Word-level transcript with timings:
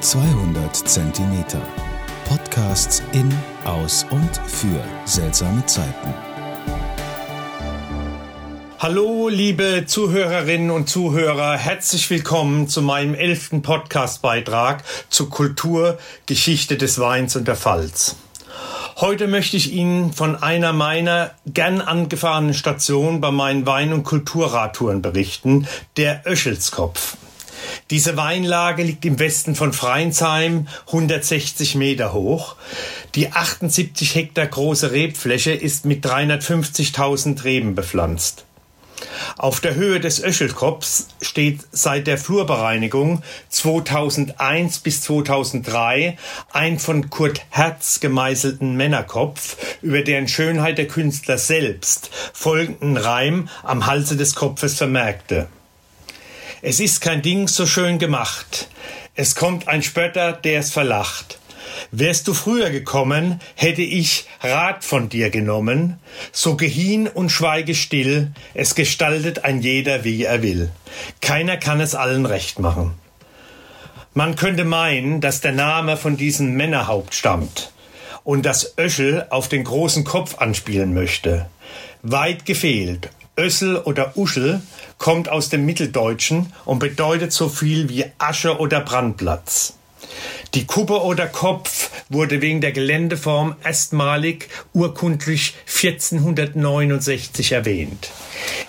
200 0.00 0.76
Zentimeter. 0.76 1.60
Podcasts 2.28 3.02
in, 3.12 3.32
aus 3.64 4.04
und 4.10 4.36
für 4.46 4.84
seltsame 5.06 5.64
Zeiten. 5.64 6.14
Hallo, 8.78 9.28
liebe 9.28 9.84
Zuhörerinnen 9.86 10.70
und 10.70 10.88
Zuhörer, 10.90 11.56
herzlich 11.56 12.10
willkommen 12.10 12.68
zu 12.68 12.82
meinem 12.82 13.14
elften 13.14 13.62
Podcastbeitrag 13.62 14.84
zur 15.08 15.30
Kultur, 15.30 15.98
Geschichte 16.26 16.76
des 16.76 16.98
Weins 16.98 17.34
und 17.34 17.48
der 17.48 17.56
Pfalz. 17.56 18.16
Heute 18.96 19.26
möchte 19.28 19.56
ich 19.56 19.72
Ihnen 19.72 20.12
von 20.12 20.36
einer 20.36 20.74
meiner 20.74 21.32
gern 21.46 21.80
angefahrenen 21.80 22.54
Stationen 22.54 23.22
bei 23.22 23.30
meinen 23.30 23.66
Wein- 23.66 23.94
und 23.94 24.04
Kulturradtouren 24.04 25.00
berichten, 25.00 25.66
der 25.96 26.22
Öschelskopf. 26.26 27.16
Diese 27.90 28.16
Weinlage 28.16 28.82
liegt 28.82 29.04
im 29.04 29.18
Westen 29.18 29.54
von 29.54 29.72
Freinsheim, 29.72 30.68
160 30.86 31.74
Meter 31.74 32.12
hoch. 32.12 32.56
Die 33.14 33.32
78 33.32 34.14
Hektar 34.14 34.46
große 34.46 34.92
Rebfläche 34.92 35.52
ist 35.52 35.84
mit 35.84 36.04
350.000 36.04 37.44
Reben 37.44 37.74
bepflanzt. 37.74 38.44
Auf 39.36 39.60
der 39.60 39.74
Höhe 39.74 40.00
des 40.00 40.22
Öschelkopfs 40.22 41.08
steht 41.20 41.60
seit 41.70 42.06
der 42.06 42.18
Flurbereinigung 42.18 43.22
2001 43.50 44.78
bis 44.78 45.02
2003 45.02 46.16
ein 46.52 46.78
von 46.78 47.10
Kurt 47.10 47.42
Herz 47.50 48.00
gemeißelten 48.00 48.74
Männerkopf, 48.76 49.56
über 49.82 50.02
deren 50.02 50.28
Schönheit 50.28 50.78
der 50.78 50.88
Künstler 50.88 51.38
selbst 51.38 52.10
folgenden 52.32 52.96
Reim 52.96 53.48
am 53.62 53.86
Halse 53.86 54.16
des 54.16 54.34
Kopfes 54.34 54.76
vermerkte. 54.76 55.48
Es 56.62 56.80
ist 56.80 57.00
kein 57.00 57.22
Ding 57.22 57.48
so 57.48 57.66
schön 57.66 57.98
gemacht. 57.98 58.68
Es 59.14 59.34
kommt 59.34 59.68
ein 59.68 59.82
Spötter, 59.82 60.32
der 60.32 60.60
es 60.60 60.70
verlacht. 60.70 61.38
Wärst 61.90 62.26
du 62.28 62.34
früher 62.34 62.70
gekommen, 62.70 63.40
hätte 63.54 63.82
ich 63.82 64.26
Rat 64.40 64.82
von 64.82 65.08
dir 65.08 65.30
genommen. 65.30 65.98
So 66.32 66.56
gehin 66.56 67.08
und 67.08 67.30
schweige 67.30 67.74
still, 67.74 68.32
es 68.54 68.74
gestaltet 68.74 69.44
ein 69.44 69.60
jeder, 69.60 70.04
wie 70.04 70.24
er 70.24 70.42
will. 70.42 70.70
Keiner 71.20 71.58
kann 71.58 71.80
es 71.80 71.94
allen 71.94 72.24
recht 72.24 72.58
machen. 72.58 72.92
Man 74.14 74.34
könnte 74.34 74.64
meinen, 74.64 75.20
dass 75.20 75.42
der 75.42 75.52
Name 75.52 75.98
von 75.98 76.16
diesem 76.16 76.54
Männerhaupt 76.54 77.14
stammt 77.14 77.70
und 78.24 78.46
das 78.46 78.78
Öschel 78.78 79.26
auf 79.28 79.48
den 79.48 79.64
großen 79.64 80.04
Kopf 80.04 80.38
anspielen 80.38 80.94
möchte. 80.94 81.46
Weit 82.02 82.46
gefehlt. 82.46 83.10
Össel 83.38 83.76
oder 83.76 84.16
Uschel 84.16 84.62
kommt 84.98 85.28
aus 85.28 85.50
dem 85.50 85.66
Mitteldeutschen 85.66 86.52
und 86.64 86.78
bedeutet 86.78 87.32
so 87.32 87.48
viel 87.48 87.88
wie 87.88 88.04
Asche 88.18 88.58
oder 88.58 88.80
Brandplatz. 88.80 89.74
Die 90.54 90.64
Kuppe 90.64 91.02
oder 91.02 91.26
Kopf 91.26 91.90
wurde 92.08 92.40
wegen 92.40 92.60
der 92.60 92.72
Geländeform 92.72 93.56
erstmalig 93.62 94.48
urkundlich 94.72 95.54
1469 95.66 97.52
erwähnt. 97.52 98.10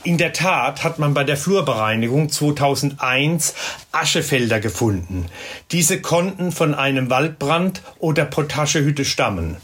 In 0.03 0.17
der 0.17 0.33
Tat 0.33 0.83
hat 0.83 0.99
man 0.99 1.13
bei 1.13 1.23
der 1.23 1.37
Flurbereinigung 1.37 2.29
2001 2.29 3.53
Aschefelder 3.91 4.59
gefunden. 4.59 5.27
Diese 5.71 6.01
konnten 6.01 6.51
von 6.51 6.73
einem 6.73 7.09
Waldbrand 7.09 7.81
oder 7.99 8.25
Potagehütte 8.25 9.05
stammen. 9.05 9.57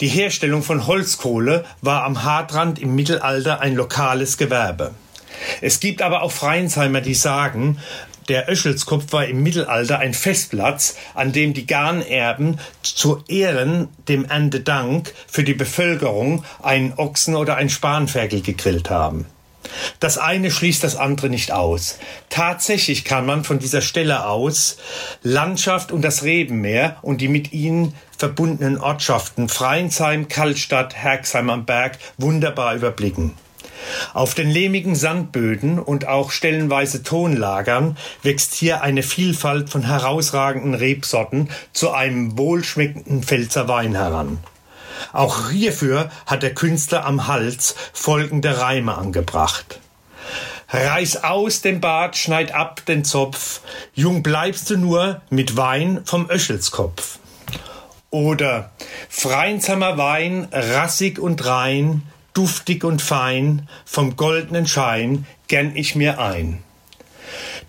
Die 0.00 0.08
Herstellung 0.08 0.62
von 0.62 0.86
Holzkohle 0.86 1.64
war 1.80 2.04
am 2.04 2.22
Hartrand 2.22 2.78
im 2.78 2.94
Mittelalter 2.94 3.60
ein 3.60 3.74
lokales 3.74 4.38
Gewerbe. 4.38 4.92
Es 5.60 5.80
gibt 5.80 6.02
aber 6.02 6.22
auch 6.22 6.30
Freiensheimer, 6.30 7.00
die 7.00 7.14
sagen, 7.14 7.78
der 8.28 8.48
Öschelskopf 8.48 9.12
war 9.12 9.26
im 9.26 9.42
Mittelalter 9.42 9.98
ein 9.98 10.14
Festplatz, 10.14 10.96
an 11.14 11.32
dem 11.32 11.52
die 11.52 11.66
Garnerben 11.66 12.60
zu 12.82 13.24
Ehren 13.26 13.88
dem 14.06 14.24
Erntedank 14.24 15.14
für 15.26 15.42
die 15.42 15.54
Bevölkerung 15.54 16.44
einen 16.62 16.92
Ochsen 16.96 17.34
oder 17.34 17.56
ein 17.56 17.70
Spanferkel 17.70 18.42
gegrillt 18.42 18.90
haben. 18.90 19.26
Das 20.00 20.18
eine 20.18 20.50
schließt 20.50 20.84
das 20.84 20.96
andere 20.96 21.28
nicht 21.28 21.52
aus. 21.52 21.98
Tatsächlich 22.30 23.04
kann 23.04 23.26
man 23.26 23.44
von 23.44 23.58
dieser 23.58 23.80
Stelle 23.80 24.26
aus 24.26 24.78
Landschaft 25.22 25.92
und 25.92 26.02
das 26.02 26.22
Rebenmeer 26.22 26.96
und 27.02 27.20
die 27.20 27.28
mit 27.28 27.52
ihnen 27.52 27.94
verbundenen 28.18 28.78
Ortschaften 28.78 29.48
Freinsheim, 29.48 30.28
Kaltstadt, 30.28 30.94
Herxheim 30.94 31.50
am 31.50 31.64
Berg 31.64 31.98
wunderbar 32.18 32.74
überblicken. 32.74 33.34
Auf 34.12 34.34
den 34.34 34.50
lehmigen 34.50 34.96
Sandböden 34.96 35.78
und 35.78 36.06
auch 36.06 36.32
stellenweise 36.32 37.02
Tonlagern 37.02 37.96
wächst 38.22 38.54
hier 38.54 38.82
eine 38.82 39.02
Vielfalt 39.02 39.70
von 39.70 39.82
herausragenden 39.82 40.74
Rebsorten 40.74 41.48
zu 41.72 41.92
einem 41.92 42.36
wohlschmeckenden 42.36 43.22
Pfälzer 43.22 43.68
Wein 43.68 43.94
heran. 43.94 44.38
Auch 45.12 45.50
hierfür 45.50 46.10
hat 46.26 46.42
der 46.42 46.54
Künstler 46.54 47.04
am 47.04 47.28
Hals 47.28 47.76
folgende 47.92 48.60
Reime 48.60 48.98
angebracht. 48.98 49.78
Reiß 50.70 51.24
aus 51.24 51.62
den 51.62 51.80
Bart, 51.80 52.16
schneid 52.16 52.52
ab 52.52 52.84
den 52.84 53.04
Zopf, 53.04 53.60
jung 53.94 54.22
bleibst 54.22 54.68
du 54.68 54.76
nur 54.76 55.22
mit 55.30 55.56
Wein 55.56 56.02
vom 56.04 56.28
Öschelskopf. 56.28 57.18
Oder 58.10 58.70
Freinsamer 59.10 59.98
Wein, 59.98 60.48
rassig 60.50 61.18
und 61.18 61.44
rein, 61.44 62.02
duftig 62.32 62.82
und 62.84 63.02
fein, 63.02 63.68
vom 63.84 64.16
goldenen 64.16 64.66
Schein 64.66 65.26
gern 65.46 65.76
ich 65.76 65.94
mir 65.94 66.18
ein. 66.18 66.62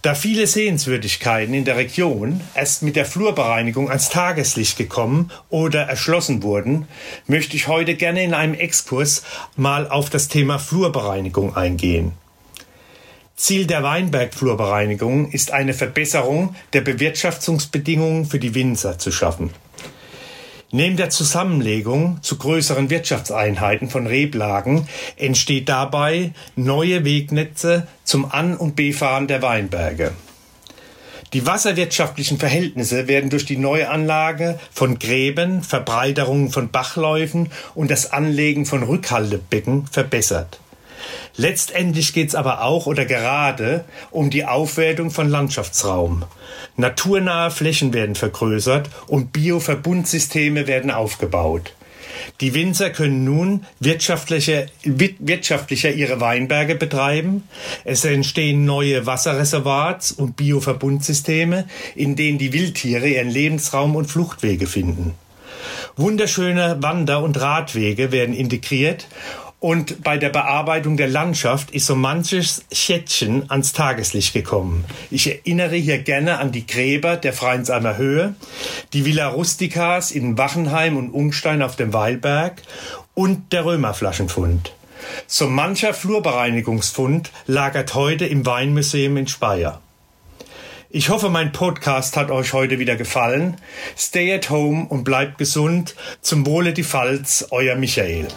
Da 0.01 0.15
viele 0.15 0.47
Sehenswürdigkeiten 0.47 1.53
in 1.53 1.65
der 1.65 1.75
Region 1.75 2.39
erst 2.55 2.83
mit 2.83 2.95
der 2.95 3.05
Flurbereinigung 3.05 3.89
ans 3.89 4.07
Tageslicht 4.07 4.77
gekommen 4.77 5.29
oder 5.49 5.81
erschlossen 5.81 6.41
wurden, 6.41 6.87
möchte 7.27 7.57
ich 7.57 7.67
heute 7.67 7.95
gerne 7.95 8.23
in 8.23 8.33
einem 8.33 8.53
Exkurs 8.53 9.23
mal 9.57 9.89
auf 9.89 10.09
das 10.09 10.29
Thema 10.29 10.57
Flurbereinigung 10.57 11.57
eingehen. 11.57 12.13
Ziel 13.35 13.67
der 13.67 13.83
Weinbergflurbereinigung 13.83 15.31
ist 15.31 15.51
eine 15.51 15.73
Verbesserung 15.73 16.55
der 16.71 16.81
Bewirtschaftungsbedingungen 16.81 18.25
für 18.25 18.39
die 18.39 18.55
Winzer 18.55 18.99
zu 18.99 19.11
schaffen. 19.11 19.49
Neben 20.71 20.97
der 20.97 21.09
Zusammenlegung 21.09 22.19
zu 22.21 22.37
größeren 22.37 22.91
Wirtschaftseinheiten 22.91 23.89
von 23.89 24.05
Reblagen 24.05 24.87
entsteht 25.17 25.67
dabei 25.67 26.31
neue 26.55 27.03
Wegnetze 27.03 27.87
zum 28.03 28.31
An- 28.31 28.55
und 28.55 28.75
Befahren 28.75 29.27
der 29.27 29.41
Weinberge. 29.41 30.11
Die 31.33 31.47
wasserwirtschaftlichen 31.47 32.37
Verhältnisse 32.37 33.07
werden 33.07 33.31
durch 33.31 33.45
die 33.45 33.57
Neuanlage 33.57 34.59
von 34.71 34.99
Gräben, 34.99 35.63
Verbreiterungen 35.63 36.51
von 36.51 36.69
Bachläufen 36.69 37.49
und 37.73 37.89
das 37.89 38.11
Anlegen 38.11 38.67
von 38.67 38.83
Rückhaltebecken 38.83 39.87
verbessert. 39.87 40.59
Letztendlich 41.35 42.13
geht 42.13 42.29
es 42.29 42.35
aber 42.35 42.63
auch 42.63 42.85
oder 42.85 43.05
gerade 43.05 43.85
um 44.11 44.29
die 44.29 44.45
Aufwertung 44.45 45.11
von 45.11 45.29
Landschaftsraum. 45.29 46.25
Naturnahe 46.75 47.51
Flächen 47.51 47.93
werden 47.93 48.15
vergrößert 48.15 48.89
und 49.07 49.31
Bioverbundsysteme 49.33 50.67
werden 50.67 50.91
aufgebaut. 50.91 51.73
Die 52.41 52.53
Winzer 52.53 52.89
können 52.89 53.23
nun 53.23 53.65
wirtschaftlicher, 53.79 54.65
wirtschaftlicher 54.83 55.91
ihre 55.91 56.19
Weinberge 56.19 56.75
betreiben. 56.75 57.43
Es 57.83 58.05
entstehen 58.05 58.65
neue 58.65 59.05
Wasserreservoirs 59.05 60.11
und 60.11 60.35
Bioverbundsysteme, 60.35 61.67
in 61.95 62.15
denen 62.15 62.37
die 62.37 62.53
Wildtiere 62.53 63.07
ihren 63.07 63.29
Lebensraum 63.29 63.95
und 63.95 64.05
Fluchtwege 64.05 64.67
finden. 64.67 65.15
Wunderschöne 65.97 66.77
Wander- 66.79 67.23
und 67.23 67.39
Radwege 67.39 68.11
werden 68.11 68.33
integriert 68.33 69.07
und 69.59 70.03
bei 70.03 70.17
der 70.17 70.29
Bearbeitung 70.29 70.95
der 70.95 71.09
Landschaft 71.09 71.71
ist 71.71 71.85
so 71.85 71.95
manches 71.95 72.63
Schätzchen 72.71 73.49
ans 73.49 73.73
Tageslicht 73.73 74.33
gekommen. 74.33 74.85
Ich 75.11 75.27
erinnere 75.27 75.75
hier 75.75 75.99
gerne 75.99 76.37
an 76.39 76.51
die 76.51 76.65
Gräber 76.65 77.17
der 77.17 77.33
Freiensheimer 77.33 77.97
Höhe, 77.97 78.35
die 78.93 79.05
Villa 79.05 79.27
Rusticas 79.27 80.11
in 80.11 80.37
Wachenheim 80.37 80.95
und 80.95 81.09
Ungstein 81.09 81.61
auf 81.61 81.75
dem 81.75 81.93
Weilberg 81.93 82.61
und 83.13 83.51
der 83.51 83.65
Römerflaschenfund. 83.65 84.73
So 85.27 85.47
mancher 85.47 85.93
Flurbereinigungsfund 85.93 87.31
lagert 87.45 87.95
heute 87.95 88.25
im 88.25 88.45
Weinmuseum 88.45 89.17
in 89.17 89.27
Speyer. 89.27 89.81
Ich 90.89 91.09
hoffe, 91.09 91.29
mein 91.29 91.51
Podcast 91.51 92.17
hat 92.17 92.31
euch 92.31 92.53
heute 92.53 92.79
wieder 92.79 92.95
gefallen. 92.95 93.57
Stay 93.95 94.33
at 94.33 94.49
home 94.49 94.87
und 94.89 95.03
bleibt 95.03 95.37
gesund. 95.37 95.95
Zum 96.21 96.45
Wohle 96.47 96.73
die 96.73 96.83
Pfalz, 96.83 97.47
euer 97.51 97.75
Michael. 97.75 98.27